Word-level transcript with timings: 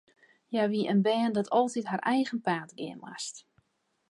Hja 0.49 0.63
wie 0.73 0.87
in 0.93 0.99
bern 1.07 1.33
dat 1.37 1.51
altyd 1.59 1.85
har 1.91 2.01
eigen 2.15 2.41
paad 2.47 2.69
gean 2.77 2.99
moast. 3.03 3.35